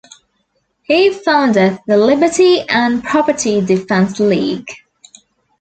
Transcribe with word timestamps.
He 0.81 1.13
founded 1.13 1.79
the 1.85 1.95
Liberty 1.95 2.61
and 2.61 3.03
Property 3.03 3.61
Defence 3.63 4.19
League. 4.19 4.67